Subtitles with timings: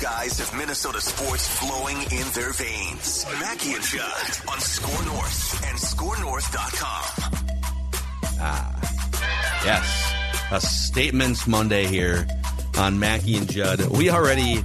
[0.00, 3.26] Guys have Minnesota sports flowing in their veins.
[3.40, 7.48] Mackey and Judd on Score North and ScoreNorth.com.
[8.40, 8.80] Ah,
[9.64, 10.14] yes.
[10.52, 12.28] A Statements Monday here
[12.78, 13.80] on Mackey and Judd.
[13.88, 14.62] We already,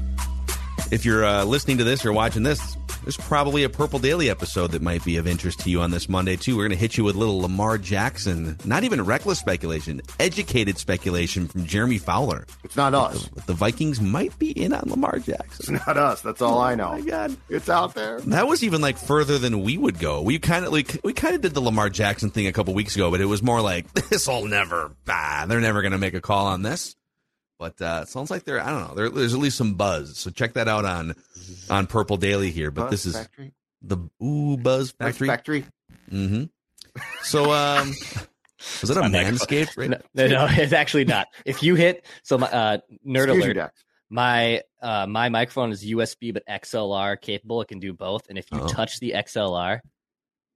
[0.91, 2.72] if you're uh, listening to this or watching this,
[3.03, 6.07] there's probably a Purple Daily episode that might be of interest to you on this
[6.07, 6.55] Monday, too.
[6.55, 11.47] We're going to hit you with little Lamar Jackson, not even reckless speculation, educated speculation
[11.47, 12.45] from Jeremy Fowler.
[12.63, 13.27] It's not us.
[13.29, 15.75] The, the Vikings might be in on Lamar Jackson.
[15.75, 16.21] It's not us.
[16.21, 16.91] That's all I know.
[16.93, 17.35] Oh my God.
[17.49, 18.19] It's out there.
[18.21, 20.21] That was even like further than we would go.
[20.21, 22.95] We kind of like we kind of did the Lamar Jackson thing a couple weeks
[22.95, 24.95] ago, but it was more like this will never.
[25.05, 26.95] Bah, they're never going to make a call on this.
[27.63, 28.59] But uh, it sounds like there.
[28.59, 28.93] I don't know.
[28.95, 30.17] There, there's at least some buzz.
[30.17, 31.15] So check that out on
[31.69, 32.71] on Purple Daily here.
[32.71, 33.53] But Buzz this is Factory?
[33.81, 35.27] the Ooh Buzz Buzz Factory.
[35.29, 35.65] Factory.
[36.11, 36.43] Mm-hmm.
[37.21, 37.93] So um,
[38.81, 39.09] was it a My.
[39.09, 39.77] Manscaped?
[39.77, 39.91] Right?
[39.91, 41.27] No, no, no, it's actually not.
[41.45, 43.83] If you hit so my uh, nerd Excuse alert, Dex.
[44.09, 47.61] my uh, my microphone is USB but XLR capable.
[47.61, 48.67] It can do both, and if you Oh.
[48.67, 49.79] touch the XLR,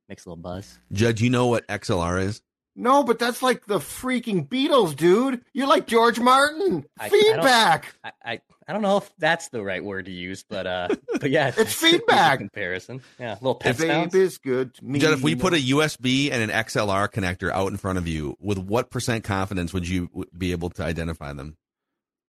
[0.10, 0.78] makes a little buzz.
[0.92, 2.42] Judge, you know what XLR is?
[2.80, 5.42] No, but that's like the freaking Beatles, dude.
[5.52, 6.86] You're like George Martin.
[7.00, 7.96] I- I don't- Feedback.
[8.04, 10.90] I, I I don't know if that's the right word to use, but uh,
[11.22, 12.40] but yeah, It's feedback.
[12.40, 13.02] comparison.
[13.18, 14.14] Yeah, little pet Babe sounds.
[14.16, 15.00] is good to me.
[15.00, 18.36] Judd, if we put a USB and an XLR connector out in front of you,
[18.42, 21.56] with what percent confidence would you be able to identify them?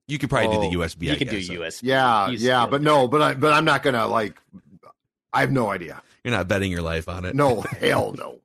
[0.07, 1.03] You could probably Oh, do the USB.
[1.03, 1.81] You I could do so USB.
[1.83, 4.41] yeah, Use yeah, but no, but I, but I'm not gonna like.
[5.33, 6.01] I have no idea.
[6.25, 7.35] You're not betting your life on it.
[7.35, 8.39] No, hell no.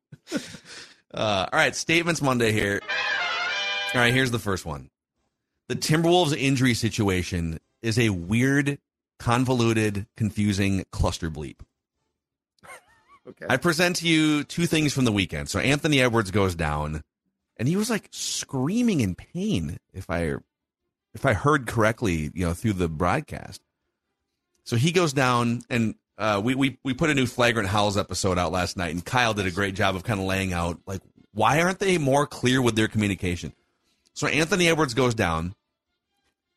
[1.13, 2.81] Uh, all right, statements Monday here.
[3.93, 4.89] All right, here's the first one.
[5.69, 8.79] The Timberwolves injury situation is a weird,
[9.19, 11.59] convoluted, confusing cluster bleep.
[13.27, 13.45] Okay.
[13.49, 15.49] I present to you two things from the weekend.
[15.49, 17.03] So Anthony Edwards goes down,
[17.57, 19.77] and he was like screaming in pain.
[19.93, 20.35] If I
[21.13, 23.61] if I heard correctly, you know, through the broadcast.
[24.65, 28.37] So he goes down, and uh, we we we put a new flagrant howls episode
[28.37, 31.01] out last night, and Kyle did a great job of kind of laying out like
[31.33, 33.53] why aren't they more clear with their communication.
[34.13, 35.55] So Anthony Edwards goes down.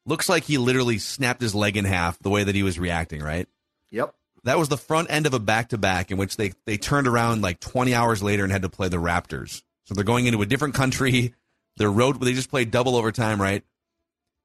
[0.05, 3.23] Looks like he literally snapped his leg in half the way that he was reacting.
[3.23, 3.49] Right.
[3.91, 4.15] Yep.
[4.45, 7.09] That was the front end of a back to back in which they, they turned
[7.09, 9.63] around like 20 hours later and had to play the Raptors.
[9.87, 11.35] So they're going into a different country.
[11.79, 13.65] Their road, they just played double overtime, right?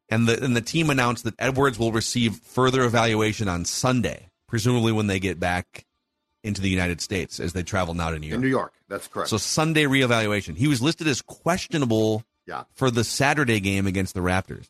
[0.09, 4.91] And the, and the team announced that Edwards will receive further evaluation on Sunday, presumably
[4.91, 5.85] when they get back
[6.43, 8.35] into the United States as they travel now to New York.
[8.35, 8.73] In New York.
[8.89, 9.29] That's correct.
[9.29, 10.57] So Sunday reevaluation.
[10.57, 12.65] He was listed as questionable yeah.
[12.73, 14.69] for the Saturday game against the Raptors.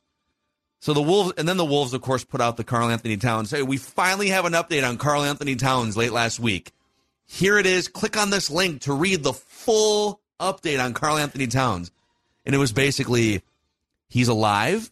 [0.80, 3.50] So the Wolves, and then the Wolves, of course, put out the Karl-Anthony Towns.
[3.50, 6.72] Hey, we finally have an update on Karl-Anthony Towns late last week.
[7.26, 7.88] Here it is.
[7.88, 11.92] Click on this link to read the full update on Karl-Anthony Towns.
[12.46, 13.42] And it was basically
[14.10, 14.92] he's alive,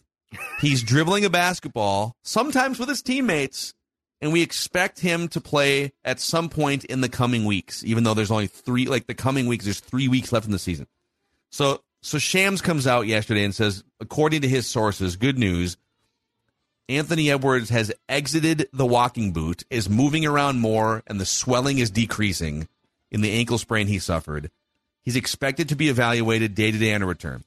[0.60, 3.74] he's dribbling a basketball, sometimes with his teammates,
[4.20, 8.14] and we expect him to play at some point in the coming weeks, even though
[8.14, 10.86] there's only three, like the coming weeks, there's three weeks left in the season.
[11.50, 15.76] So, so Shams comes out yesterday and says, according to his sources, good news.
[16.88, 21.90] Anthony Edwards has exited the walking boot, is moving around more, and the swelling is
[21.90, 22.66] decreasing
[23.12, 24.50] in the ankle sprain he suffered.
[25.02, 27.44] He's expected to be evaluated day to day on a return.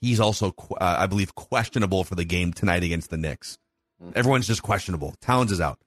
[0.00, 3.58] He's also, uh, I believe, questionable for the game tonight against the Knicks.
[4.14, 5.14] Everyone's just questionable.
[5.20, 5.80] Towns is out.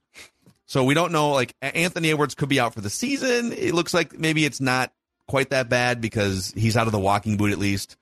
[0.66, 1.30] So we don't know.
[1.30, 3.52] Like Anthony Edwards could be out for the season.
[3.52, 4.92] It looks like maybe it's not
[5.28, 7.96] quite that bad because he's out of the walking boot at least.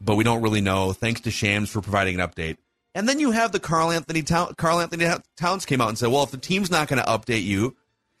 [0.00, 0.92] But we don't really know.
[0.92, 2.56] Thanks to Shams for providing an update.
[2.94, 5.06] And then you have the Karl-Anthony Town- Karl-Anthony
[5.36, 7.76] Towns came out and said, "Well, if the team's not going to update you,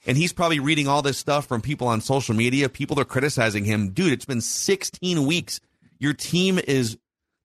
[0.06, 3.64] and he's probably reading all this stuff from people on social media, people are criticizing
[3.64, 4.12] him, dude.
[4.12, 5.60] It's been 16 weeks.
[5.98, 6.96] Your team is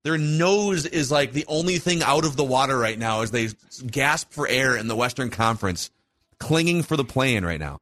[0.04, 3.50] Their nose is like the only thing out of the water right now as they
[3.88, 5.90] gasp for air in the Western Conference,
[6.40, 7.80] clinging for the play-in right now.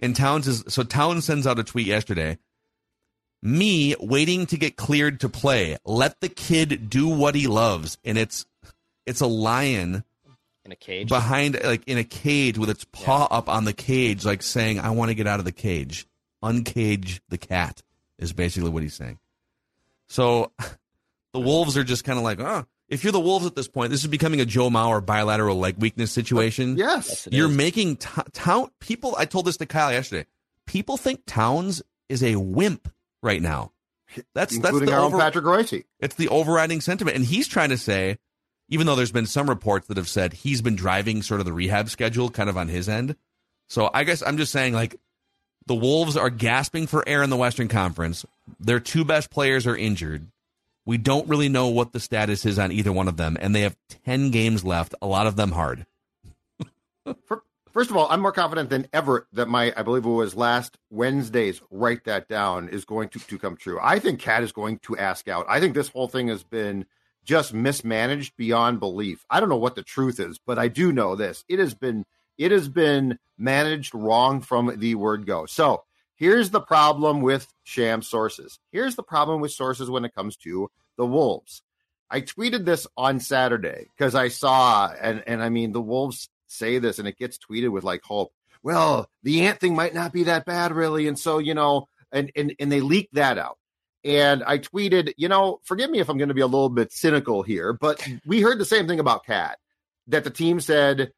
[0.00, 2.38] And Towns is so Towns sends out a tweet yesterday.
[3.42, 5.76] Me waiting to get cleared to play.
[5.84, 8.46] Let the kid do what he loves, and it's
[9.06, 10.04] it's a lion
[10.64, 11.08] in a cage.
[11.08, 14.90] behind like in a cage with its paw up on the cage like saying i
[14.90, 16.06] want to get out of the cage
[16.42, 17.82] uncage the cat
[18.18, 19.18] is basically what he's saying
[20.08, 20.52] so
[21.32, 23.90] the wolves are just kind of like oh if you're the wolves at this point
[23.90, 27.08] this is becoming a joe mauer bilateral leg weakness situation Yes.
[27.08, 27.56] Yes, you're is.
[27.56, 30.26] making t- town people i told this to kyle yesterday
[30.66, 32.88] people think towns is a wimp
[33.22, 33.72] right now
[34.34, 35.82] that's that's including the our over- own Patrick Royce.
[35.98, 37.16] it's the overriding sentiment.
[37.16, 38.18] And he's trying to say,
[38.68, 41.52] even though there's been some reports that have said he's been driving sort of the
[41.54, 43.16] rehab schedule kind of on his end.
[43.70, 44.96] So I guess I'm just saying, like,
[45.66, 48.26] the Wolves are gasping for air in the Western Conference.
[48.60, 50.26] Their two best players are injured.
[50.84, 53.36] We don't really know what the status is on either one of them.
[53.40, 55.86] And they have 10 games left, a lot of them hard.
[57.72, 60.76] First of all, I'm more confident than ever that my, I believe it was last
[60.90, 63.78] Wednesday's write that down is going to, to come true.
[63.80, 65.46] I think Cat is going to ask out.
[65.48, 66.84] I think this whole thing has been
[67.24, 69.24] just mismanaged beyond belief.
[69.30, 71.44] I don't know what the truth is, but I do know this.
[71.48, 72.04] It has been
[72.36, 75.46] it has been managed wrong from the word go.
[75.46, 75.84] So
[76.16, 78.58] here's the problem with sham sources.
[78.70, 81.62] Here's the problem with sources when it comes to the Wolves.
[82.10, 86.78] I tweeted this on Saturday because I saw, and and I mean the Wolves say
[86.78, 88.32] this, and it gets tweeted with like hope.
[88.62, 92.30] Well, the ant thing might not be that bad, really, and so you know, and
[92.36, 93.58] and and they leaked that out.
[94.04, 96.92] And I tweeted, you know, forgive me if I'm going to be a little bit
[96.92, 99.58] cynical here, but we heard the same thing about Cat
[100.08, 101.12] that the team said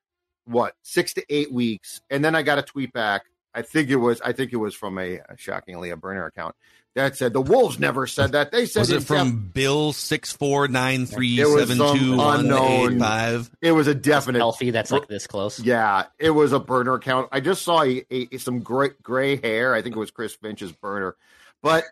[0.44, 3.22] what six to eight weeks, and then I got a tweet back.
[3.54, 6.56] I think it was, I think it was from a shockingly a burner account
[6.94, 8.52] that said the Wolves never said that.
[8.52, 11.98] They said Was it from depth- Bill six four nine three It was seven some
[11.98, 13.50] two one eight unknown- five?
[13.60, 15.58] it was a definite Healthy, that's like this close.
[15.60, 17.28] Yeah, it was a burner account.
[17.32, 19.74] I just saw a, a, some gray, gray hair.
[19.74, 21.16] I think it was Chris Finch's burner.
[21.62, 21.84] But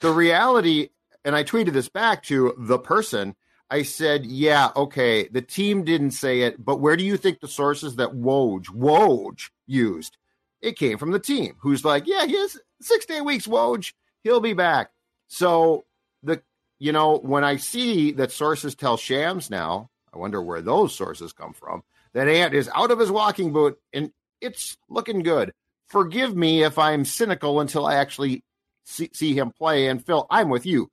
[0.00, 0.88] the reality,
[1.24, 3.34] and I tweeted this back to the person.
[3.70, 7.48] I said, "Yeah, okay, the team didn't say it, but where do you think the
[7.48, 10.18] sources that Woj Woj used?
[10.62, 13.46] It came from the team, who's like, yeah, he has six eight weeks.
[13.46, 13.92] Woj,
[14.22, 14.90] he'll be back.
[15.28, 15.84] So
[16.22, 16.40] the
[16.78, 21.32] you know when I see that sources tell Shams now, I wonder where those sources
[21.32, 21.82] come from
[22.14, 24.10] that Ant is out of his walking boot and
[24.40, 25.52] it's looking good.
[25.88, 28.42] Forgive me if I'm cynical until I actually
[28.84, 29.88] see, see him play.
[29.88, 30.88] And Phil, I'm with you.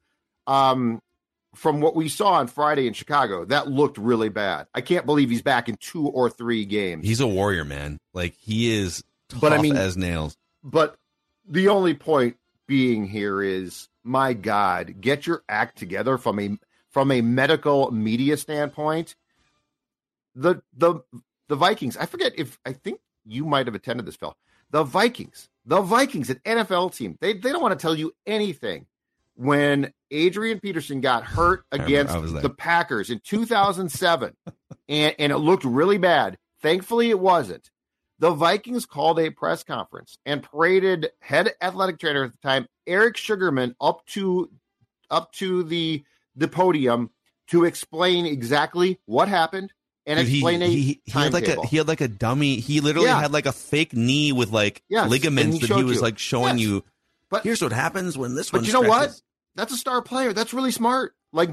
[0.47, 0.99] Um,
[1.55, 4.67] from what we saw on Friday in Chicago, that looked really bad.
[4.73, 7.07] I can't believe he's back in two or three games.
[7.07, 7.97] He's a warrior, man.
[8.13, 9.03] Like he is
[9.39, 10.37] But I mean- as nails.
[10.63, 10.95] but
[11.47, 12.37] the only point
[12.67, 16.57] being here is, my God, get your act together from a
[16.89, 19.15] from a medical media standpoint.
[20.35, 21.01] The the
[21.47, 21.97] the Vikings.
[21.97, 24.35] I forget if I think you might have attended this, Phil.
[24.71, 27.17] The Vikings, the Vikings, an NFL team.
[27.19, 28.85] They they don't want to tell you anything.
[29.35, 32.41] When Adrian Peterson got hurt against I was there.
[32.41, 34.35] the Packers in 2007,
[34.89, 36.37] and, and it looked really bad.
[36.61, 37.69] Thankfully, it wasn't
[38.19, 43.17] the Vikings called a press conference and paraded head athletic trainer at the time, Eric
[43.17, 44.49] Sugarman, up to
[45.09, 46.03] up to the
[46.35, 47.09] the podium
[47.47, 49.73] to explain exactly what happened
[50.05, 51.67] and Dude, he, explain a he, he had like a timetable.
[51.67, 52.55] he had like a dummy.
[52.59, 53.19] He literally Yeah.
[53.21, 56.01] had like a fake knee with like Yes, ligaments he that he was you.
[56.01, 56.67] like showing Yes.
[56.67, 56.83] you.
[57.29, 58.65] But- here's what happens when this But one.
[58.65, 59.19] you know what?
[59.55, 60.31] That's a star player.
[60.33, 61.13] That's really smart.
[61.31, 61.51] Like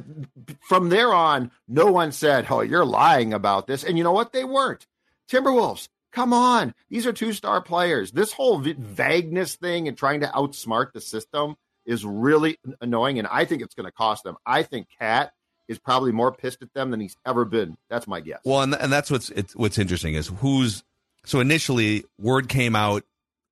[0.68, 4.32] from there on, no one said, "Oh, you're lying about this." And you know what?
[4.32, 4.86] They weren't.
[5.30, 6.74] Timberwolves, come on.
[6.88, 8.10] These are two star players.
[8.10, 13.28] This whole v- vagueness thing and trying to outsmart the system is really annoying, and
[13.28, 14.36] I think it's going to cost them.
[14.44, 15.32] I think Cat
[15.68, 17.76] is probably more pissed at them than he's ever been.
[17.90, 18.40] That's my guess.
[18.44, 20.82] Well, and, and that's what's it's, what's interesting is who's
[21.24, 23.04] so initially word came out.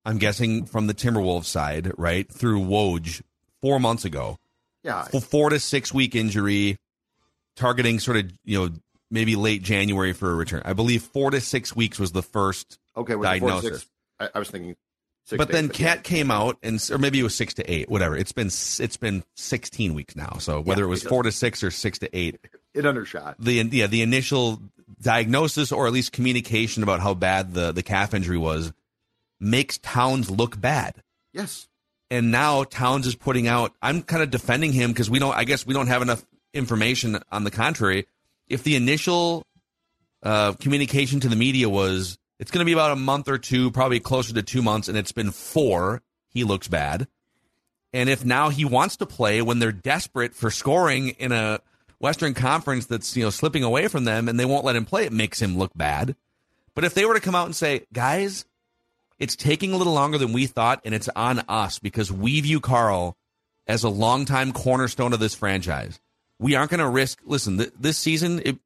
[0.03, 3.21] I'm guessing from the Timberwolves side, right through Woj
[3.61, 4.37] four months ago.
[4.83, 6.77] yeah, Four to six week injury,
[7.55, 8.69] targeting sort of you know
[9.15, 10.61] maybe late January for a return.
[10.63, 13.15] I believe four to six weeks was the first okay.
[13.15, 13.85] With the four to diagnosis.
[14.19, 14.75] I, I was thinking.
[15.25, 15.69] Six but then.
[15.69, 18.15] Cat came out and or maybe it was six to eight, whatever.
[18.15, 20.37] It's been it's been sixteen weeks now.
[20.39, 22.37] So whether Yeah, it was four to six or six to eight,
[22.75, 23.37] it undershot.
[23.39, 24.61] the yeah the initial
[25.01, 28.71] diagnosis or at least communication about how bad the the calf injury was
[29.39, 31.01] makes Towns look bad.
[31.33, 31.67] Yes.
[32.11, 33.73] And now Towns is putting out.
[33.81, 35.35] I'm kind of defending him because we don't.
[35.35, 37.17] I guess we don't have enough information.
[37.31, 38.05] On the contrary,
[38.47, 39.43] if the initial
[40.23, 43.71] uh, communication to the media was it's going to be about a month or two,
[43.71, 47.07] probably closer to two months, and it's been four, he looks bad.
[47.93, 51.61] And if now he wants to play when they're desperate for scoring in a
[51.99, 55.05] Western Conference that's you know slipping away from them, and they won't let him play.
[55.05, 56.15] It makes him look bad.
[56.73, 58.45] But if they were to come out and say, guys,
[59.17, 62.59] it's taking a little longer than we thought, and it's on us because we view
[62.59, 63.15] Karl
[63.65, 65.99] as a longtime cornerstone of this franchise.
[66.39, 67.19] We aren't going to risk.
[67.25, 68.57] Listen, th- this season it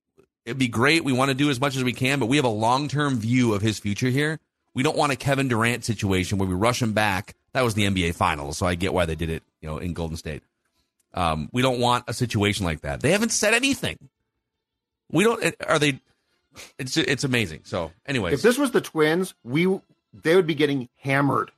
[0.46, 1.04] it'd be great.
[1.04, 3.18] We want to do as much as we can, but we have a long term
[3.20, 4.40] view of his future here.
[4.74, 7.36] We don't want a Kevin Durant situation where we rush him back.
[7.54, 9.44] That was the NBA Finals, so I get why they did it.
[9.62, 10.44] You know, in Golden State.
[11.14, 13.02] Um, we don't want a situation like that.
[13.02, 13.98] They haven't said anything.
[15.12, 15.56] We don't.
[15.68, 16.00] Are they?
[16.78, 17.62] It's it's amazing.
[17.64, 19.66] So, anyways, If this was the Twins, we
[20.14, 21.52] they would be getting hammered.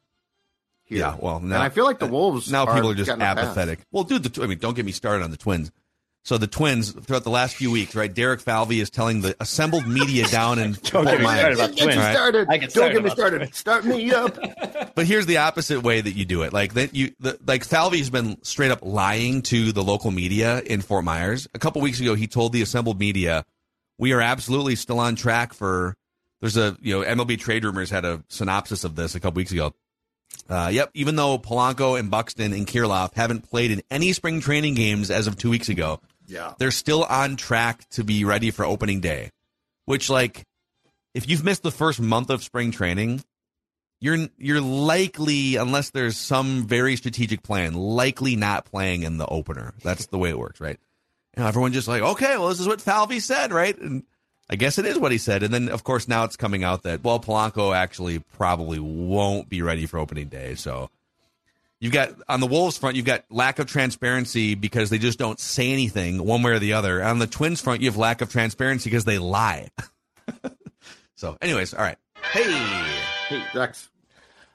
[0.83, 0.99] Here.
[0.99, 1.15] yeah.
[1.19, 3.79] Well, now and I feel like the Wolves now people are are just apathetic.
[3.91, 5.71] Well, dude, the, I mean, don't get me started on the Twins.
[6.23, 8.13] So the Twins throughout the last few weeks, right?
[8.13, 11.39] Derek Falvey is telling the assembled media down in Don't Fort get me Myers.
[11.39, 11.97] started about Get you Twins.
[11.97, 12.13] Right.
[12.15, 12.47] started.
[12.47, 13.55] Get Don't get me started.
[13.55, 14.37] Start me up.
[14.93, 16.51] But here's the opposite way that you do it.
[16.51, 20.81] Like that you the, like Falvey's been straight up lying to the local media in
[20.81, 21.47] Fort Myers.
[21.53, 23.45] A couple weeks ago, he told the assembled media,
[23.97, 25.95] "We are absolutely still on track for."
[26.41, 29.53] There's a you know MLB Trade Rumors had a synopsis of this a couple weeks
[29.53, 29.73] ago.
[30.49, 34.73] Uh, yep, even though Polanco and Buxton and Kirilloff haven't played in any spring training
[34.73, 36.01] games as of two weeks ago,
[36.31, 36.53] Yeah.
[36.57, 39.31] they're still on track to be ready for opening day.
[39.85, 40.43] Which, like,
[41.13, 43.23] if you've missed the first month of spring training,
[43.99, 49.73] you're you're likely, unless there's some very strategic plan, likely not playing in the opener.
[49.83, 50.79] That's the way it works, right?
[51.33, 53.77] And everyone just like, okay, well, this is what Falvey said, right?
[53.77, 54.03] And
[54.49, 55.43] I guess it is what he said.
[55.43, 59.61] And then, of course, now it's coming out that well, Polanco actually probably won't be
[59.61, 60.55] ready for opening day.
[60.55, 60.89] So
[61.81, 65.39] you've got on the Wolves front, you've got lack of transparency because they just don't
[65.39, 67.03] say anything one way or the other.
[67.03, 69.69] On the Twins front, you have lack of transparency because they lie.
[71.15, 71.97] so, anyways, all right.
[72.31, 72.53] Hey,
[73.27, 73.89] hey, Rex.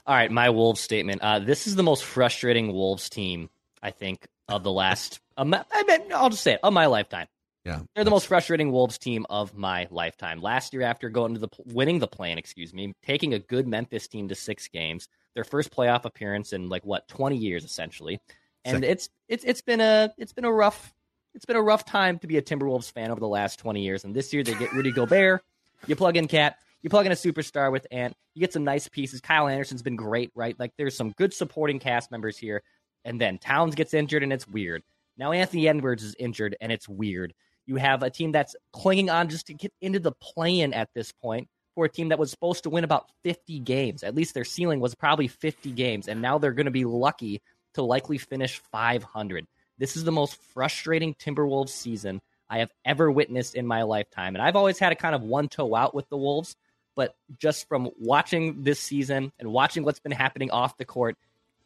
[0.06, 1.20] All right, my Wolves statement.
[1.20, 3.50] Uh, this is the most frustrating Wolves team
[3.82, 5.20] I think of the last.
[5.38, 7.26] Um, I mean, I'll just say it of my lifetime.
[7.66, 10.40] Yeah, They're the most frustrating Wolves team of my lifetime.
[10.40, 14.06] Last year, after going to the winning the plan, excuse me, taking a good Memphis
[14.06, 18.20] team to six games, their first playoff appearance in like what twenty years, essentially,
[18.64, 18.84] and Second.
[18.84, 20.94] it's it's it's been a it's been a rough
[21.34, 24.04] it's been a rough time to be a Timberwolves fan over the last twenty years.
[24.04, 25.42] And this year, they get Rudy Gobert,
[25.88, 28.86] you plug in Cat, you plug in a superstar with Ant, you get some nice
[28.86, 29.20] pieces.
[29.20, 30.54] Kyle Anderson's been great, right?
[30.56, 32.62] Like there's some good supporting cast members here,
[33.04, 34.84] and then Towns gets injured, and it's weird.
[35.18, 37.34] Now Anthony Edwards is injured, and it's weird.
[37.66, 41.12] You have a team that's clinging on just to get into the play-in at this
[41.12, 44.02] point for a team that was supposed to win about 50 games.
[44.02, 47.42] At least their ceiling was probably 50 games, and now they're going to be lucky
[47.74, 49.46] to likely finish 500.
[49.78, 54.34] This is the most frustrating Timberwolves season I have ever witnessed in my lifetime.
[54.34, 56.56] And I've always had a kind of one toe out with the Wolves,
[56.94, 61.16] but just from watching this season and watching what's been happening off the court,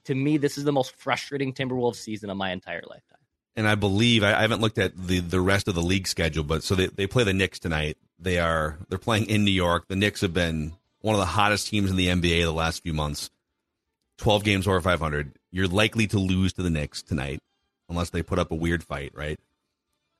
[0.04, 3.19] to me, this is the most frustrating Timberwolves season of my entire lifetime.
[3.60, 6.44] And I believe I, I haven't looked at the the rest of the league schedule,
[6.44, 7.98] but so they, they play the Knicks tonight.
[8.18, 9.86] They are they're playing in New York.
[9.86, 12.94] The Knicks have been one of the hottest teams in the NBA the last few
[12.94, 13.30] months.
[14.16, 15.32] Twelve games over five hundred.
[15.50, 17.40] You're likely to lose to the Knicks tonight,
[17.90, 19.38] unless they put up a weird fight, right?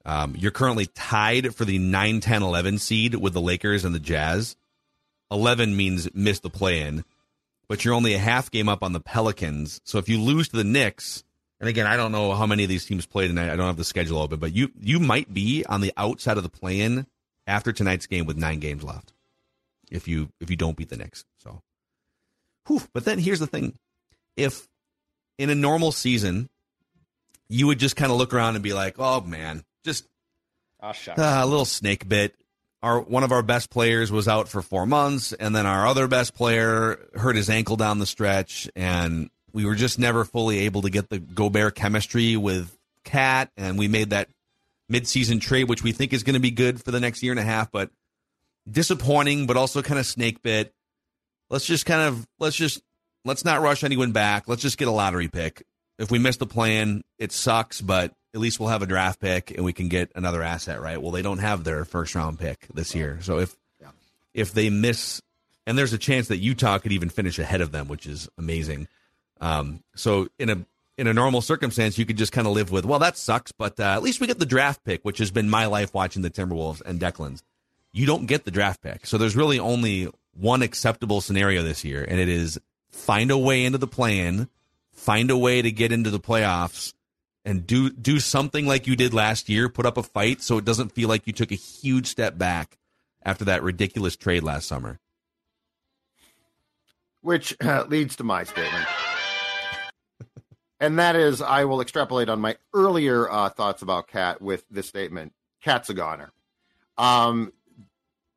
[0.05, 4.01] Um, you're currently tied for the 9, 10, 11 seed with the Lakers and the
[4.01, 4.57] Jazz.
[5.31, 7.05] 11 means miss the play in,
[7.69, 9.81] but you're only a half game up on the Pelicans.
[9.85, 11.23] So if you lose to the Knicks,
[11.61, 13.51] and again, I don't know how many of these teams play tonight.
[13.51, 16.43] I don't have the schedule open, but you you might be on the outside of
[16.43, 17.07] the play in
[17.47, 19.13] after tonight's game with nine games left.
[19.91, 21.25] If you if you don't beat the Knicks.
[21.39, 21.61] So
[22.67, 22.83] whew.
[22.93, 23.75] but then here's the thing.
[24.37, 24.67] If
[25.39, 26.49] in a normal season
[27.49, 30.07] you would just kind of look around and be like, oh man, just
[30.83, 30.89] Oh,
[31.23, 32.35] uh, a little snake bit.
[32.83, 36.09] Our one of our best players was out for four months, and then our other
[36.09, 40.83] best player hurt his ankle down the stretch, and we were just never fully able
[40.83, 44.29] to get the Gobert chemistry with Cat, and we made that
[44.91, 47.41] midseason trade, which we think is going to be good for the next year and
[47.41, 47.91] a half, but
[48.71, 50.73] disappointing, but also kind of snake bit.
[51.49, 52.83] Let's just kind of let's just
[53.25, 54.49] let's not rush anyone back.
[54.49, 55.65] Let's just get a lottery pick.
[55.99, 59.51] If we miss the play-in, it sucks, but at least we'll have a draft pick
[59.51, 61.01] and we can get another asset, right?
[61.01, 63.19] Well, they don't have their first round pick this year.
[63.23, 63.57] So if
[64.33, 65.21] if they miss
[65.67, 68.89] and there's a chance that Utah could even finish ahead of them, which is amazing.
[69.41, 70.67] Um, so in a
[70.99, 73.81] in a normal circumstance, you could just kind of live with, well, that sucks, but
[73.81, 76.29] uh, at least we get the draft pick, which has been my life watching the
[76.29, 77.43] Timberwolves and Declan's.
[77.91, 82.05] You don't get the draft pick, so there's really only one acceptable scenario this year,
[82.07, 84.49] and it is find a way into the play-in,
[84.93, 86.93] find a way to get into the playoffs,
[87.47, 90.67] and do do something like you did last year, put up a fight, so it
[90.67, 92.77] doesn't feel like you took a huge step back
[93.23, 94.99] after that ridiculous trade last summer.
[97.23, 98.87] Which uh, leads to my statement.
[100.81, 104.89] And that is I will extrapolate on my earlier uh, thoughts about Cat with this
[104.89, 105.33] statement.
[105.63, 106.33] Cat's a goner.
[106.97, 107.53] Um,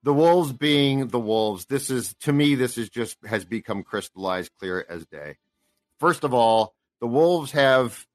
[0.03, 4.51] the Wolves being the Wolves, this is to me, this is just has become crystallized
[4.59, 5.37] clear as day.
[5.99, 8.05] First of all, the Wolves have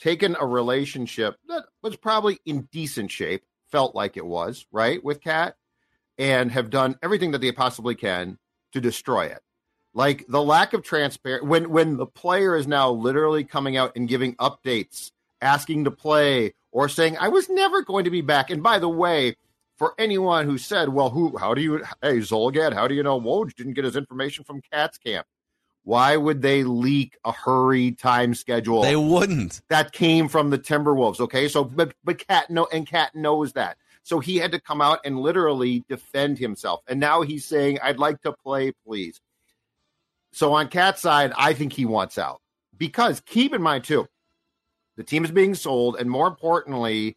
[0.00, 5.20] taken a relationship that was probably in decent shape, felt like it was, right, with
[5.20, 5.54] Cat,
[6.18, 8.38] and have done everything that they possibly can
[8.72, 9.40] to destroy it.
[9.98, 14.08] Like the lack of transparency when when the player is now literally coming out and
[14.08, 15.10] giving updates,
[15.42, 18.48] asking to play, or saying, I was never going to be back.
[18.50, 19.34] And by the way,
[19.76, 23.20] for anyone who said, Well, who how do you hey Zulgad, how do you know
[23.20, 25.26] Woj didn't get his information from Cats Camp?
[25.82, 28.82] Why would they leak a hurried time schedule?
[28.82, 29.62] They wouldn't.
[29.68, 31.18] That came from the Timberwolves.
[31.18, 31.48] Okay.
[31.48, 33.76] So but but Cat no and Cat knows that.
[34.04, 36.82] So he had to come out and literally defend himself.
[36.86, 39.20] And now he's saying, I'd like to play, please.
[40.32, 42.40] So on Cat's side, I think he wants out.
[42.76, 44.08] Because keep in mind too,
[44.96, 47.16] the team is being sold, and more importantly,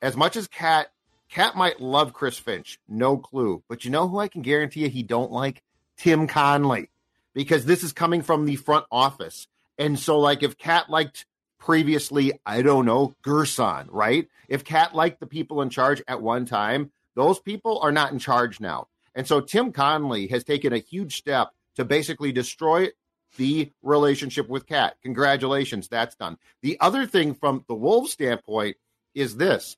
[0.00, 0.88] as much as Cat
[1.30, 3.62] Cat might love Chris Finch, no clue.
[3.68, 5.62] But you know who I can guarantee you he don't like?
[5.96, 6.90] Tim Connelly
[7.34, 9.48] Because this is coming from the front office.
[9.78, 11.26] And so, like, if Cat liked
[11.58, 14.28] previously, I don't know, Gersson, right?
[14.48, 18.18] If Cat liked the people in charge at one time, those people are not in
[18.18, 18.88] charge now.
[19.14, 22.88] And so Tim Connelly has taken a huge step to basically destroy
[23.36, 24.96] the relationship with Cat.
[25.02, 26.38] Congratulations, that's done.
[26.62, 28.76] The other thing from the Wolves standpoint
[29.14, 29.76] is this.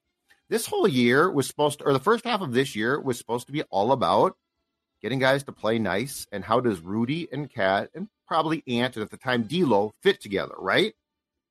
[0.49, 3.47] This whole year was supposed to, or the first half of this year was supposed
[3.47, 4.37] to be all about
[5.03, 9.03] getting guys to play nice and how does Rudy and Cat and probably Ant and
[9.03, 10.95] at the time D'Lo fit together, right?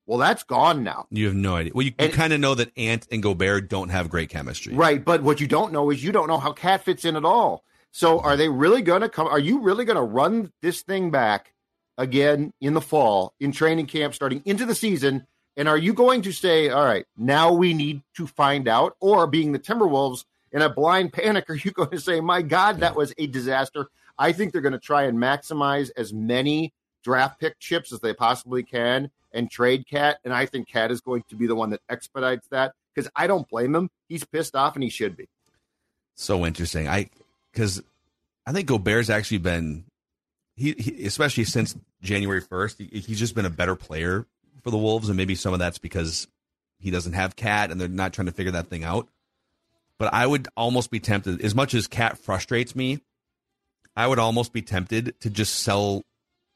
[0.06, 1.08] Well, that's gone now.
[1.10, 1.72] You have no idea.
[1.74, 4.76] Well, you, you kind of know that Ant and Gobert don't have great chemistry.
[4.76, 5.04] Right.
[5.04, 7.64] But what you don't know is you don't know how Cat fits in at all.
[7.96, 9.26] So are they really going to come?
[9.26, 11.54] Are you really going to run this thing back
[11.98, 15.26] again in the fall in training camp starting into the season?
[15.56, 18.98] And are you going to say, all right, now we need to find out?
[19.00, 22.82] Or being the Timberwolves in a blind panic, are you going to say, my God,
[22.82, 23.88] that was a disaster?
[24.20, 28.14] I think they're going to try and maximize as many draft pick chips as they
[28.14, 30.18] possibly can and trade Cat.
[30.26, 33.28] And I think Cat is going to be the one that expedites that because I
[33.28, 33.90] don't blame him.
[34.10, 35.30] He's pissed off and he should be.
[36.16, 36.90] So interesting.
[36.90, 37.10] I
[37.56, 37.82] because
[38.46, 39.86] I think Gobert's actually been
[40.56, 44.26] he, he, especially since January first, he, he's just been a better player
[44.64, 46.28] for the Wolves, and maybe some of that's because
[46.80, 49.08] he doesn't have Cat, and they're not trying to figure that thing out.
[49.98, 53.02] But I would almost be tempted, as much as Cat frustrates me,
[53.96, 56.04] I would almost be tempted to just sell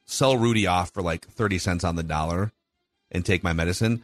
[0.06, 2.52] sell Rudy off for like thirty cents on the dollar
[3.12, 4.04] and take my medicine.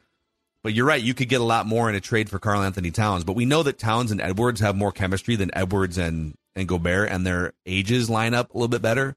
[0.63, 3.23] But you're right, you could get a lot more in a trade for Karl-Anthony Towns.
[3.23, 7.09] But we know that Towns and Edwards have more chemistry than Edwards and and Gobert,
[7.09, 9.15] and their ages line up a little bit better.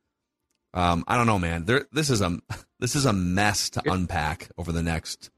[0.75, 1.65] Um, I don't know, man.
[1.65, 2.39] There, this is a
[2.79, 5.31] this is a mess to unpack over the next.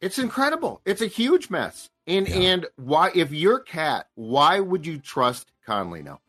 [0.00, 0.80] It's incredible.
[0.84, 1.88] It's a huge mess.
[2.06, 2.36] And yeah.
[2.36, 6.20] and why, if you're Cat, why would you trust Connelly now?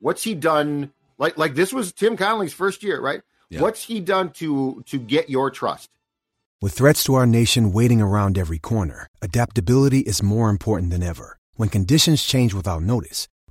[0.00, 0.92] What's he done?
[1.18, 3.22] Like like this was Tim Connelly's first year, right?
[3.50, 3.60] Yeah.
[3.60, 5.90] What's he done to to get your trust?
[6.62, 11.38] With threats to our nation waiting around every corner, adaptability is more important than ever.
[11.54, 13.28] When conditions change without notice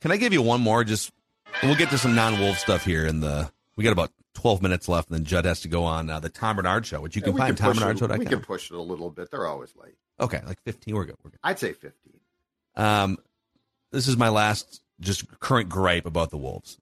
[0.00, 0.84] Can I give you one more?
[0.84, 1.12] Just
[1.62, 3.06] we'll get to some non-wolf stuff here.
[3.06, 6.10] In the we got about twelve minutes left, and then Judd has to go on
[6.10, 8.06] uh, the Tom Barnard show, which you yeah, can find Tom Barnard show.
[8.06, 9.30] We can push it a little bit.
[9.30, 9.96] They're always late.
[10.20, 10.94] Okay, like fifteen.
[10.94, 11.16] We're good.
[11.22, 11.40] We're good.
[11.42, 12.20] I'd say fifteen.
[12.76, 13.18] Um,
[13.90, 16.78] this is my last just current gripe about the Wolves.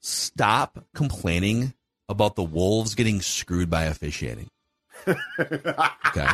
[0.00, 1.74] Stop complaining
[2.08, 4.48] about the Wolves getting screwed by officiating.
[5.08, 6.28] okay.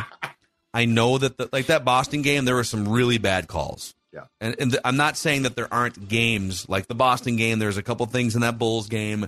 [0.73, 3.93] I know that the, like that Boston game, there were some really bad calls.
[4.13, 4.25] Yeah.
[4.39, 7.57] And, and I'm not saying that there aren't games like the Boston game.
[7.57, 9.27] There's a couple things in that Bulls game.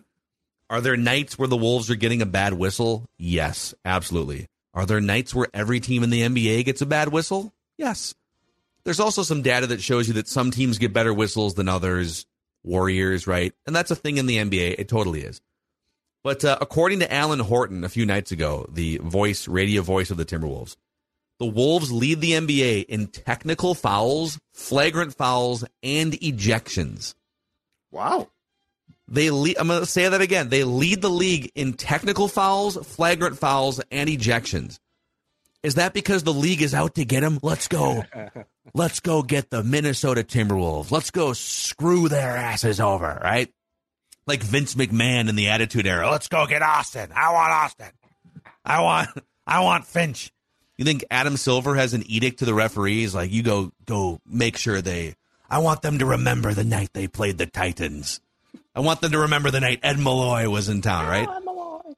[0.70, 3.10] Are there nights where the Wolves are getting a bad whistle?
[3.18, 4.48] Yes, absolutely.
[4.74, 7.54] Are there nights where every team in the NBA gets a bad whistle?
[7.78, 8.14] Yes.
[8.84, 12.26] There's also some data that shows you that some teams get better whistles than others.
[12.64, 13.54] Warriors, right?
[13.66, 14.76] And that's a thing in the NBA.
[14.78, 15.42] It totally is.
[16.24, 20.18] But uh, according to Alan Horton a few nights ago, the voice, radio voice of
[20.18, 20.76] the Timberwolves,
[21.40, 27.14] the Wolves lead the NBA in technical fouls, flagrant fouls, and ejections.
[27.92, 28.30] Wow.
[29.08, 30.50] They lead, I'm going to say that again.
[30.50, 34.80] They lead the league in technical fouls, flagrant fouls, and ejections.
[35.62, 37.40] Is that because the league is out to get them?
[37.42, 38.04] Let's go.
[38.74, 40.92] Let's go get the Minnesota Timberwolves.
[40.92, 43.52] Let's go screw their asses over, right?
[44.28, 46.10] Like Vince McMahon in the Attitude Era.
[46.10, 47.12] Let's go get Austin.
[47.16, 47.92] I want Austin.
[48.64, 49.10] I want
[49.48, 50.32] I want Finch.
[50.78, 54.58] You think Adam Silver has an edict to the referees like you go go make
[54.58, 55.16] sure they
[55.50, 58.20] I want them to remember the night they played the Titans.
[58.76, 61.30] I want them to remember the night Ed Malloy was in town, right?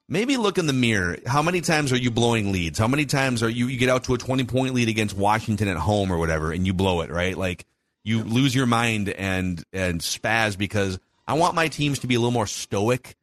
[0.09, 1.17] Maybe look in the mirror.
[1.25, 2.77] How many times are you blowing leads?
[2.77, 5.67] How many times are you you get out to a 20 point lead against Washington
[5.67, 7.37] at home or whatever and you blow it, right?
[7.37, 7.65] Like
[8.03, 12.19] you lose your mind and and spaz because I want my teams to be a
[12.19, 13.15] little more stoic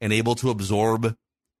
[0.00, 1.16] and able to absorb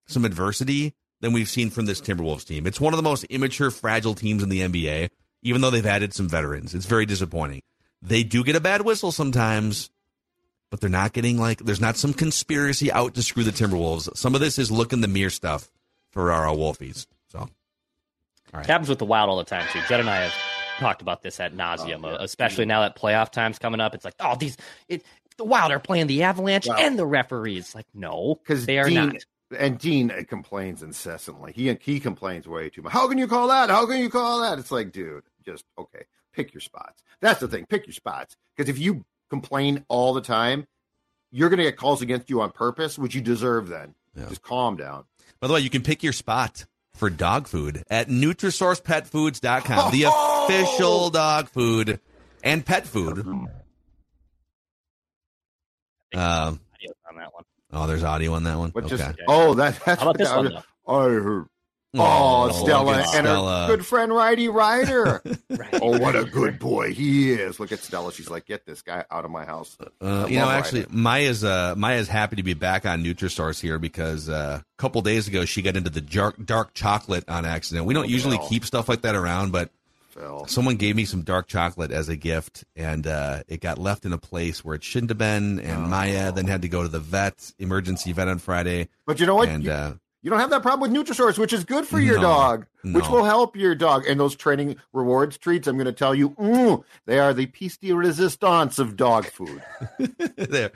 [0.06, 2.66] some adversity than we've seen from this Timberwolves team.
[2.66, 5.08] It's one of the most immature, fragile teams in the NBA,
[5.42, 6.74] even though they've added some veterans.
[6.74, 7.62] It's very disappointing.
[8.02, 9.88] They do get a bad whistle sometimes,
[10.70, 14.14] but they're not getting like there's not some conspiracy out to screw the Timberwolves.
[14.16, 15.70] Some of this is look in the mirror stuff
[16.10, 17.06] for our Wolfies.
[17.28, 17.48] So, all
[18.52, 18.64] right.
[18.64, 19.80] It happens with the Wild all the time too.
[19.88, 20.34] Jed and I have
[20.80, 22.16] talked about this at nauseum, oh, yeah.
[22.18, 23.94] especially now that playoff time's coming up.
[23.94, 24.56] It's like, oh, these
[24.88, 25.04] it,
[25.36, 27.76] the Wild are playing the Avalanche well, and the referees.
[27.76, 29.24] Like, no, because they are Dean, not.
[29.56, 31.52] And Dean complains incessantly.
[31.52, 32.92] He he complains way too much.
[32.92, 33.70] How can you call that?
[33.70, 34.58] How can you call that?
[34.58, 36.04] It's like, dude, just okay.
[36.32, 37.02] Pick your spots.
[37.20, 37.66] That's the thing.
[37.66, 38.36] Pick your spots.
[38.56, 40.66] Because if you complain all the time,
[41.30, 43.68] you're going to get calls against you on purpose, which you deserve.
[43.68, 44.28] Then yeah.
[44.28, 45.04] just calm down.
[45.40, 50.46] By the way, you can pick your spot for dog food at NutrisourcePetFoods.com, the oh!
[50.46, 52.00] official dog food
[52.42, 53.18] and pet food
[56.14, 56.60] um,
[57.08, 57.44] on that one.
[57.72, 58.70] Oh, there's audio on that one.
[58.70, 58.96] But okay.
[58.96, 60.52] Just, oh, that, that's How about this one?
[60.86, 60.92] Though?
[60.92, 61.46] I heard.
[61.94, 63.66] Oh, oh Stella and Stella.
[63.66, 65.22] her good friend Righty Ryder.
[65.50, 65.74] right.
[65.74, 67.60] Oh, what a good boy he is!
[67.60, 68.10] Look at Stella.
[68.12, 69.76] She's like, get this guy out of my house.
[70.00, 70.94] Uh, you know, actually, Ryder.
[70.94, 75.28] Maya's uh, Maya's happy to be back on Nutrisource here because uh, a couple days
[75.28, 77.84] ago she got into the dark dark chocolate on accident.
[77.84, 78.48] We don't oh, usually no.
[78.48, 79.68] keep stuff like that around, but
[80.12, 80.46] Phil.
[80.46, 84.12] Someone gave me some dark chocolate as a gift, and uh, it got left in
[84.12, 85.60] a place where it shouldn't have been.
[85.60, 85.88] And oh.
[85.88, 88.88] Maya then had to go to the vet, emergency vet on Friday.
[89.06, 89.48] But you know what?
[89.48, 92.16] And, you, uh, you don't have that problem with Nutrisource, which is good for your
[92.16, 92.98] no, dog, no.
[92.98, 94.06] which will help your dog.
[94.06, 97.76] And those training rewards treats, I'm going to tell you, mm, they are the piece
[97.76, 99.62] de resistance of dog food.
[100.36, 100.70] there.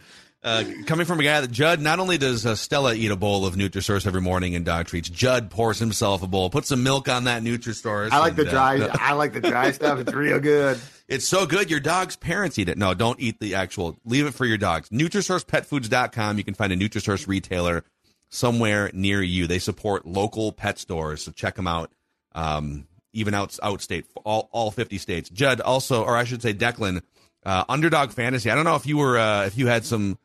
[0.46, 3.44] Uh, coming from a guy that Judd, not only does uh, Stella eat a bowl
[3.44, 7.08] of Nutrisource every morning and dog treats, Judd pours himself a bowl, puts some milk
[7.08, 8.12] on that Nutrisource.
[8.12, 8.78] I like and, the dry.
[8.78, 9.98] Uh, I like the dry stuff.
[9.98, 10.78] It's real good.
[11.08, 11.68] It's so good.
[11.68, 12.78] Your dog's parents eat it.
[12.78, 13.98] No, don't eat the actual.
[14.04, 14.88] Leave it for your dogs.
[14.90, 16.38] NutrisourcePetFoods.com.
[16.38, 17.82] You can find a Nutrisource retailer
[18.28, 19.48] somewhere near you.
[19.48, 21.90] They support local pet stores, so check them out.
[22.36, 25.28] Um, even out outstate, all all fifty states.
[25.28, 27.02] Judd also, or I should say, Declan.
[27.44, 28.50] Uh, underdog fantasy.
[28.50, 30.18] I don't know if you were uh, if you had some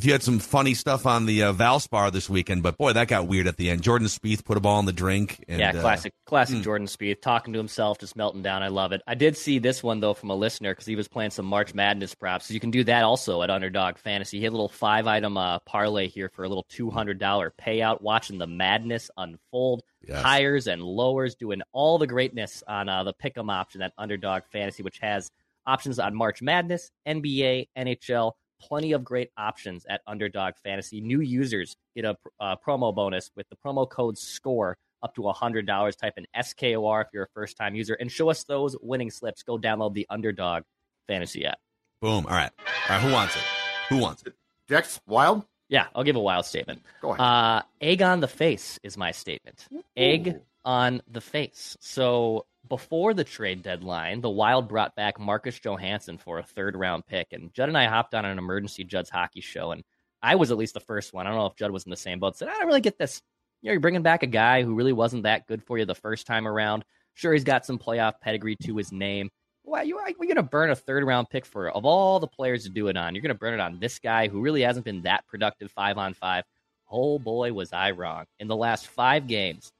[0.00, 3.06] if you had some funny stuff on the uh, Valspar this weekend, but boy, that
[3.06, 3.82] got weird at the end.
[3.82, 5.44] Jordan Spieth put a ball in the drink.
[5.46, 6.62] And, yeah, classic, uh, classic mm.
[6.62, 8.62] Jordan Spieth talking to himself, just melting down.
[8.62, 9.02] I love it.
[9.06, 11.74] I did see this one though from a listener because he was playing some March
[11.74, 12.46] Madness props.
[12.46, 14.38] So you can do that also at Underdog Fantasy.
[14.38, 17.52] He had a little five item uh, parlay here for a little two hundred dollar
[17.60, 18.00] payout.
[18.00, 20.22] Watching the madness unfold, yes.
[20.22, 24.82] hires and lowers, doing all the greatness on uh, the pick'em option at Underdog Fantasy,
[24.82, 25.30] which has
[25.66, 31.00] options on March Madness, NBA, NHL plenty of great options at Underdog Fantasy.
[31.00, 35.96] New users get a uh, promo bonus with the promo code SCORE up to $100.
[35.96, 39.42] Type in SCORE if you're a first time user and show us those winning slips.
[39.42, 40.62] Go download the Underdog
[41.06, 41.58] Fantasy app.
[42.00, 42.26] Boom.
[42.26, 42.50] All right.
[42.88, 43.02] All right.
[43.02, 43.42] Who wants it?
[43.88, 44.34] Who wants it?
[44.68, 45.44] Dex, wild?
[45.68, 46.82] Yeah, I'll give a wild statement.
[47.00, 47.20] Go ahead.
[47.20, 49.66] Uh, egg on the face is my statement.
[49.72, 49.82] Ooh.
[49.96, 51.76] Egg on the face.
[51.80, 57.04] So before the trade deadline, the Wild brought back Marcus Johansson for a third round
[57.04, 57.32] pick.
[57.32, 59.72] And Judd and I hopped on an emergency Judd's hockey show.
[59.72, 59.84] And
[60.22, 61.26] I was at least the first one.
[61.26, 62.36] I don't know if Judd was in the same boat.
[62.36, 63.20] Said, I don't really get this.
[63.60, 65.94] You know, you're bringing back a guy who really wasn't that good for you the
[65.94, 66.84] first time around.
[67.12, 69.28] Sure, he's got some playoff pedigree to his name.
[69.62, 72.62] Why you are going to burn a third round pick for of all the players
[72.64, 73.14] to do it on?
[73.14, 75.98] You're going to burn it on this guy who really hasn't been that productive five
[75.98, 76.44] on five.
[76.90, 78.24] Oh boy, was I wrong.
[78.38, 79.70] In the last five games,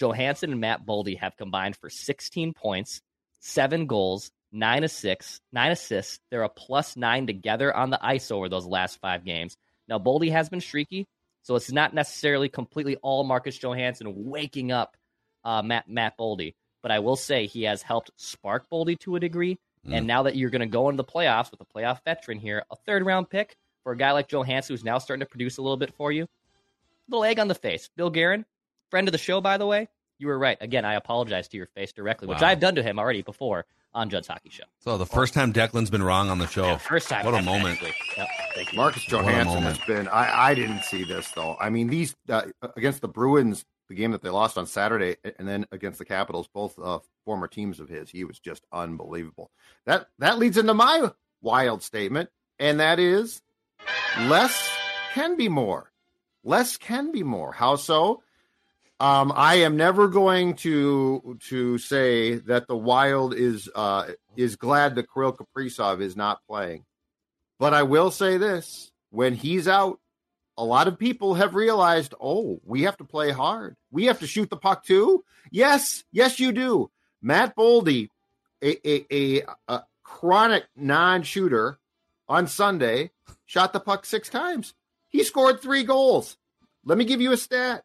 [0.00, 3.02] Johansson and Matt Boldy have combined for 16 points,
[3.40, 6.18] seven goals, nine assists, nine assists.
[6.30, 9.56] They're a plus nine together on the ice over those last five games.
[9.88, 11.06] Now Boldy has been streaky,
[11.42, 14.96] so it's not necessarily completely all Marcus Johansson waking up
[15.44, 16.54] uh, Matt Matt Boldy.
[16.82, 19.58] but I will say he has helped spark Boldy to a degree.
[19.86, 19.98] Mm.
[19.98, 22.64] And now that you're going to go into the playoffs with a playoff veteran here,
[22.70, 25.62] a third round pick for a guy like Johansson who's now starting to produce a
[25.62, 26.26] little bit for you,
[27.08, 27.88] little egg on the face.
[27.96, 28.44] Bill Guerin,
[28.90, 30.58] friend of the show, by the way, you were right.
[30.60, 32.48] Again, I apologize to your face directly, which Wow.
[32.48, 34.64] I've done to him already before on Judd's Hockey Show.
[34.80, 36.76] So the first time Declan's been wrong on the show.
[36.76, 37.24] First time.
[37.24, 37.80] What a ever, moment.
[37.82, 38.76] Yep, thank you.
[38.76, 40.06] Marcus Johansson has been.
[40.08, 41.56] I, I didn't see this though.
[41.58, 42.42] I mean, these uh,
[42.76, 46.48] against the Bruins, the game that they lost on Saturday, and then against the Capitals,
[46.52, 49.50] both uh, former teams of his, he was just unbelievable.
[49.86, 51.10] That that leads into my
[51.42, 53.42] wild statement, and that is
[54.20, 54.70] less
[55.14, 55.90] can be more.
[56.44, 57.52] Less can be more.
[57.52, 58.22] How so?
[59.00, 64.94] Um, I am never going to to say that the Wild is uh, is glad
[64.94, 66.84] that Kirill Kaprizov is not playing.
[67.58, 70.00] But I will say this when he's out,
[70.58, 73.74] a lot of people have realized, oh, we have to play hard.
[73.90, 75.24] We have to shoot the puck too.
[75.50, 76.90] Yes, yes, you do.
[77.22, 78.10] Matt Boldy,
[78.62, 81.78] a, a, a, a chronic non shooter
[82.28, 83.12] on Sunday,
[83.46, 84.74] shot the puck six times.
[85.08, 86.36] He scored three goals.
[86.84, 87.82] Let me give you a stat.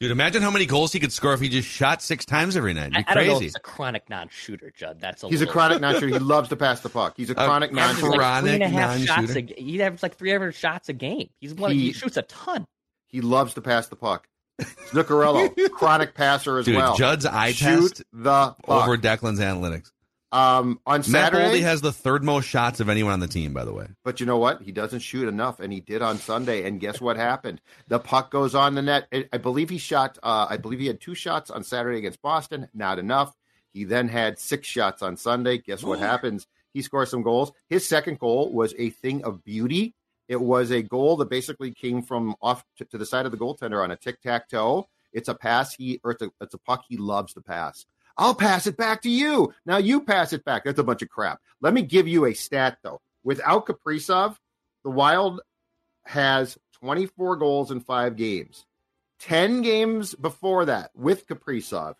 [0.00, 2.72] Dude, imagine how many goals he could score if he just shot six times every
[2.72, 2.86] night.
[2.92, 3.44] It'd I, be I don't know if crazy.
[3.44, 4.98] he's a chronic non-shooter, Judd.
[4.98, 6.06] That's a He's a chronic non shooter.
[6.08, 7.14] He loves to pass the puck.
[7.18, 8.16] He's a chronic non-shooter.
[8.16, 11.28] like three and a shots a He averages like three average shots a game.
[11.38, 11.72] He's one.
[11.72, 12.66] He, He- shoots a ton.
[13.08, 14.26] He loves to pass the puck.
[14.92, 16.96] Zuccarello, chronic passer as Dude, well.
[16.96, 18.64] Judd's eye Shoot test the puck.
[18.68, 19.90] over Declan's analytics.
[20.32, 21.58] Um, on Matt Saturday.
[21.58, 23.86] Boldy has the third most shots of anyone on the team, by the way.
[24.04, 24.62] But you know what?
[24.62, 26.64] He doesn't shoot enough, and he did on Sunday.
[26.66, 27.60] And guess what happened?
[27.88, 29.06] The puck goes on the net.
[29.12, 30.18] I- I believe he shot.
[30.22, 32.68] Uh, I believe he had two shots on Saturday against Boston.
[32.74, 33.36] Not enough.
[33.72, 35.58] He then had six shots on Sunday.
[35.58, 36.46] Guess what happens?
[36.74, 37.52] He scores some goals.
[37.68, 39.94] His second goal was a thing of beauty.
[40.28, 43.38] It was a goal that basically came from off to, to the side of the
[43.38, 44.86] goaltender on a tic tac toe.
[45.12, 47.84] It's a pass he or it's a, it's a puck he loves to pass.
[48.16, 49.52] I'll pass it back to you.
[49.64, 50.64] Now you pass it back.
[50.64, 51.40] That's a bunch of crap.
[51.60, 53.00] Let me give you a stat though.
[53.24, 54.36] Without Kaprizov,
[54.84, 55.40] the Wild
[56.04, 58.64] has 24 goals in five games.
[59.20, 61.94] 10 games before that with Kaprizov,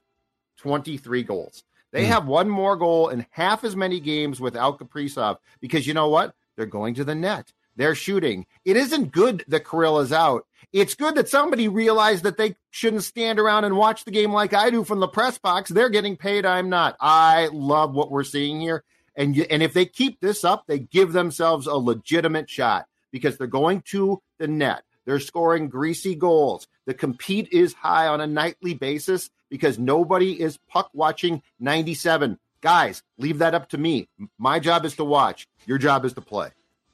[0.59, 1.65] 23 goals.
[1.93, 2.13] They Hmm.
[2.13, 6.35] have one more goal in half as many games without Kaprizov because you know what?
[6.57, 7.53] They're going to the net.
[7.77, 8.47] They're shooting.
[8.65, 10.47] It isn't good that Kirill is out.
[10.73, 14.55] It's good that somebody realized that they shouldn't stand around and watch the game like
[14.55, 15.71] I do from the press box.
[15.71, 16.47] They're getting paid.
[16.47, 16.97] I'm not.
[17.01, 18.85] I love what we're seeing here.
[19.17, 23.47] And and if they keep this up, they give themselves a legitimate shot because they're
[23.47, 24.85] going to the net.
[25.05, 26.69] They're scoring greasy goals.
[26.87, 32.39] The compete is high on a nightly basis because nobody is puck watching 97.
[32.61, 34.09] Guys, leave that up to me.
[34.39, 35.49] My job is to watch.
[35.67, 36.51] Your job is to play.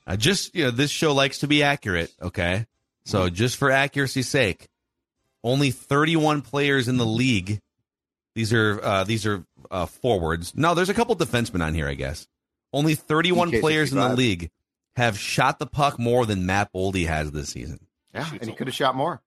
[0.06, 2.12] Uh, just you know, this show likes to be accurate.
[2.22, 2.66] Okay,
[3.04, 4.68] so just for accuracy's sake,
[5.42, 7.60] only 31 players in the league.
[8.34, 10.54] These are uh, these are uh, forwards.
[10.54, 12.26] No, there's a couple defensemen on here, I guess.
[12.72, 13.60] Only 31 DK65.
[13.60, 14.50] players in the league
[14.96, 17.80] have shot the puck more than Matt Boldy has this season.
[18.14, 19.22] Yeah, and he could have shot more.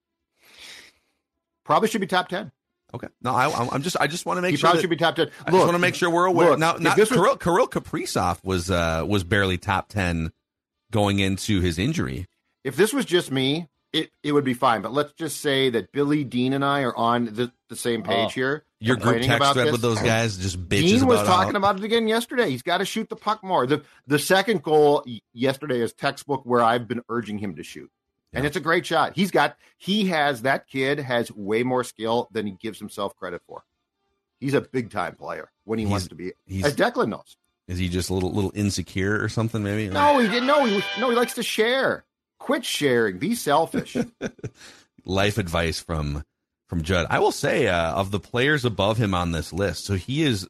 [1.63, 2.51] Probably should be top 10.
[2.93, 4.67] Okay, no, I, I'm- I'm just I just want to make He sure.
[4.69, 5.29] probably that- should be top 10.
[5.45, 6.51] I just want to make sure we're aware.
[6.51, 10.31] look, now, if not this was- Kirill, Kirill Kaprizov was uh, was barely top 10
[10.91, 12.25] going into his injury.
[12.63, 14.81] if this was just me, it, it would be fine.
[14.81, 18.27] But let's just say that Billy Dean and I are on the, the same page
[18.27, 18.29] Oh.
[18.29, 18.63] here.
[18.81, 19.71] Your group text thread this.
[19.73, 22.49] with those guys just bitches Dean was talking how- about it again yesterday.
[22.49, 23.65] He's got to shoot the puck more.
[23.67, 27.91] The the second goal yesterday is textbook where I've been urging him to shoot.
[28.31, 29.13] And it's a great shot.
[29.15, 33.41] He's got he has that kid has way more skill than he gives himself credit
[33.47, 33.63] for.
[34.39, 36.31] He's a big time player when he He's- wants to be.
[36.45, 37.35] he's- As Declan knows.
[37.69, 39.61] Is he just a little little insecure or something?
[39.61, 39.89] Maybe.
[39.89, 40.47] No, he didn't.
[40.47, 42.03] No, he no, he likes to share.
[42.39, 43.19] Quit sharing.
[43.19, 43.95] Be selfish.
[45.05, 46.23] Life advice from
[46.67, 47.05] from Judd.
[47.11, 50.47] I will say uh, of the players above him on this list, so he is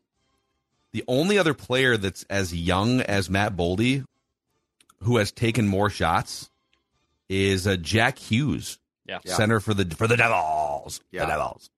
[0.93, 4.05] the only other player that's as young as Matt Boldy,
[5.01, 6.49] who has taken more shots,
[7.27, 9.19] is uh, Jack Hughes, Yeah.
[9.25, 9.33] Yeah.
[9.33, 11.01] center for the for the Devils.
[11.11, 11.25] Yeah.
[11.25, 11.69] The Devils.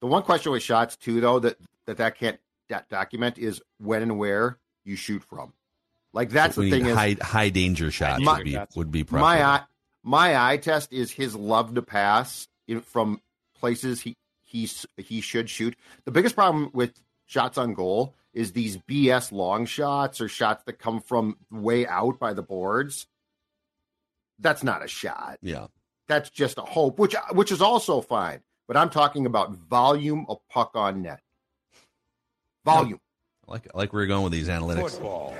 [0.00, 2.40] The one question with shots too, though, that that that can't
[2.72, 5.52] that document is when and where you shoot from.
[6.12, 8.90] Like that's We the need thing is high high danger shots My- would be would
[8.90, 9.62] be my eye
[10.02, 13.20] my eye test is his love to pass in, from
[13.58, 15.76] places he he's he should shoot.
[16.04, 16.92] The biggest problem with
[17.26, 22.18] shots on goal is these BS long shots or shots that come from way out
[22.18, 23.06] by the boards.
[24.38, 25.38] That's not a shot.
[25.42, 25.66] Yeah.
[26.08, 28.40] That's just a hope, which which is also fine.
[28.68, 31.21] But I'm talking about volume of puck on net.
[32.64, 33.00] Volume.
[33.48, 34.92] I like I like where you're going with these analytics.
[34.92, 35.34] Football.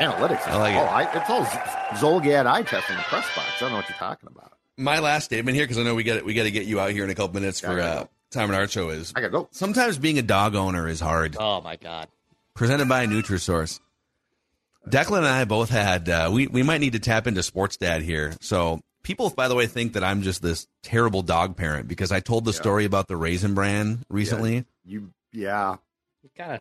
[0.00, 0.46] Analytics.
[0.48, 0.78] I like it.
[0.78, 1.50] oh, I, it's all Z-
[2.04, 3.48] Zulgad eye test in the press box.
[3.56, 4.52] I don't know what you're talking about.
[4.76, 6.90] My last statement here, because I know we got we got to get you out
[6.90, 8.06] here in a couple minutes for uh.
[8.30, 9.12] Tom Barnard Show is.
[9.14, 9.48] I gotta go.
[9.52, 11.36] Sometimes being a dog owner is hard.
[11.38, 12.08] Oh my god.
[12.54, 13.78] Presented by Nutrisource.
[14.88, 16.08] Declan and I both had.
[16.08, 18.34] Uh, we we might need to tap into Sports Dad here.
[18.40, 22.18] So people, by the way, think that I'm just this terrible dog parent because I
[22.18, 24.64] told the story about the raisin bran recently.
[24.84, 25.76] You, yeah.
[26.36, 26.60] Kind of,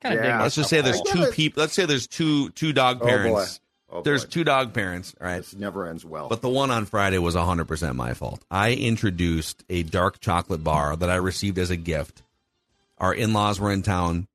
[0.00, 0.24] kind of.
[0.24, 0.42] Yeah.
[0.42, 1.60] Let's just say there's I two people.
[1.60, 3.08] Let's say there's two two dog Oh, boy.
[3.10, 3.60] parents.
[3.90, 4.30] Oh, there's boy.
[4.30, 5.14] two dog parents.
[5.20, 5.38] All right.
[5.38, 6.28] This never ends well.
[6.28, 8.42] But the one on Friday was 100% my fault.
[8.50, 12.22] I introduced a dark chocolate bar that I received as a gift.
[12.96, 14.28] Our in laws were in town,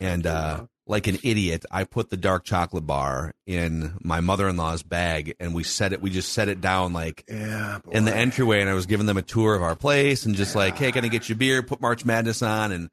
[0.00, 4.56] and uh, like an idiot, I put the dark chocolate bar in my mother in
[4.56, 6.00] law's bag, and we set it.
[6.00, 9.16] We just set it down like yeah, in the entryway, and I was giving them
[9.18, 11.62] a tour of our place, and just like, hey, can I get you a beer?
[11.62, 12.88] Put March Madness on, and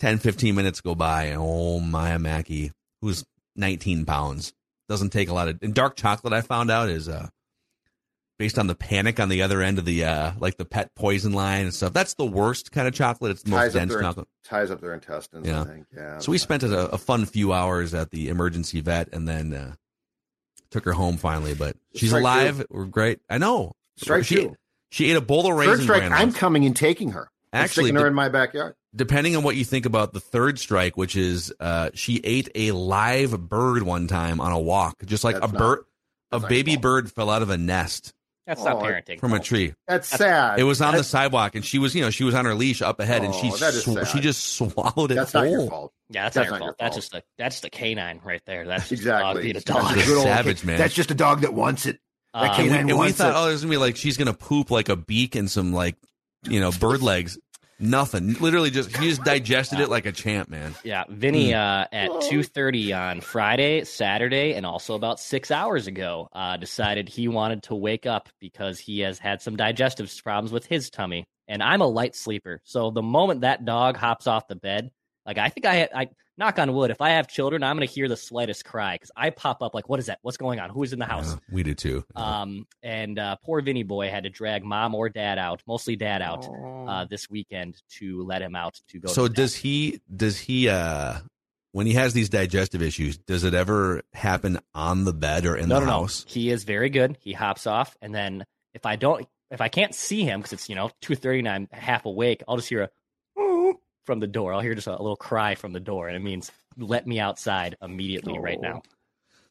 [0.00, 3.24] 10, 15 minutes go by, and oh, Maya Mackey, who's
[3.56, 4.52] 19 pounds,
[4.88, 5.58] doesn't take a lot of.
[5.62, 7.28] And dark chocolate, I found out, is uh,
[8.38, 11.32] based on the panic on the other end of the uh, like the pet poison
[11.32, 11.92] line and stuff.
[11.92, 13.32] That's the worst kind of chocolate.
[13.32, 14.28] It's the most ties dense their chocolate.
[14.44, 15.46] ties up their intestines.
[15.46, 15.60] Yeah.
[15.60, 15.86] I think.
[15.94, 16.18] Yeah.
[16.18, 19.74] So we spent a, a fun few hours at the emergency vet, and then uh,
[20.70, 21.54] took her home finally.
[21.54, 22.66] But she's Strike alive.
[22.70, 23.20] We're great.
[23.28, 23.72] I know.
[23.98, 24.56] Strike she, two.
[24.90, 26.10] She ate a bowl of raisin Third strike.
[26.10, 27.30] I'm coming and taking her.
[27.52, 28.74] I'm Actually, sticking her the- in my backyard.
[28.94, 32.72] Depending on what you think about the third strike, which is uh, she ate a
[32.72, 35.84] live bird one time on a walk, just like That's a bird,
[36.32, 36.82] a baby fault.
[36.82, 38.12] bird fell out of a nest
[38.46, 39.20] That's not Oh, parenting.
[39.20, 39.74] from a tree.
[39.86, 40.58] That's sad.
[40.58, 42.82] It was on the sidewalk, and she was, you know, she was on her leash
[42.82, 45.42] up ahead, and she Oh, that is sw- she just swallowed it That's whole.
[45.42, 45.92] not your fault.
[46.08, 46.76] Yeah, that's, That's not not your your fault.
[46.80, 48.66] That's just a that's the canine right there.
[48.66, 49.22] That's just a Exactly.
[49.34, 49.92] dog being a That's dog.
[49.92, 50.78] a good old Savage, man.
[50.78, 52.00] That's just a dog that wants it.
[52.34, 53.36] That Um, And we, canine and we thought, it.
[53.36, 55.96] oh, there's gonna be like she's gonna poop like a beak and some like,
[56.48, 57.38] you know, bird legs.
[57.80, 58.34] Nothing.
[58.34, 60.74] Literally, just she just digested it like a champ, man.
[60.84, 61.58] Yeah, Vinny Hmm.
[61.58, 67.08] uh, at two thirty on Friday, Saturday, and also about six hours ago, uh, decided
[67.08, 71.24] he wanted to wake up because he has had some digestive problems with his tummy.
[71.48, 74.90] And I'm a light sleeper, so the moment that dog hops off the bed,
[75.30, 78.08] like I think I, I knock on wood, if I have children, I'm gonna hear
[78.08, 80.18] the slightest cry because I pop up like, "What is that?
[80.22, 80.70] What's going on?
[80.70, 82.04] Who's in the house?" Yeah, we do too.
[82.16, 86.20] Um, and uh, poor Vinny boy had to drag mom or dad out, mostly dad
[86.20, 86.86] out, Oh.
[86.88, 89.08] uh, this weekend to let him out to go.
[89.08, 90.00] so to does he?
[90.14, 90.68] Does he?
[90.68, 91.18] uh
[91.72, 95.68] When he has these digestive issues, does it ever happen on the bed or in
[95.68, 96.24] no, the no, house?
[96.26, 96.32] No.
[96.34, 97.16] He is very good.
[97.20, 100.68] He hops off, and then if I don't, if I can't see him because it's
[100.68, 102.90] you know two thirty and I'm half awake, I'll just hear a
[104.10, 104.52] from the door.
[104.52, 107.76] I'll hear just a, little cry from the door, and it means let me outside
[107.80, 108.82] immediately right now.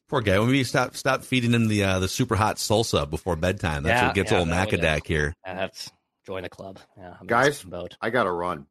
[0.06, 0.38] Poor guy.
[0.38, 3.84] When we stop stop feeding him the uh, the super hot salsa before bedtime.
[3.84, 5.34] That's Yeah, what gets yeah, old that Macadac here.
[5.46, 5.90] Uh, that's
[6.26, 7.62] join the club, yeah, I'm Guys?
[7.62, 7.96] the boat.
[8.02, 8.66] I gotta run.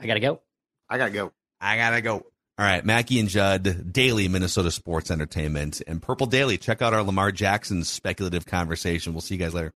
[0.00, 0.40] I gotta go.
[0.88, 1.30] I gotta go.
[1.60, 2.14] I gotta go.
[2.14, 6.56] All right, Mackey and Judd, daily Minnesota sports entertainment, and Purple Daily.
[6.56, 9.12] Check out our Lamar Jackson speculative conversation.
[9.12, 9.70] We'll see you guys later.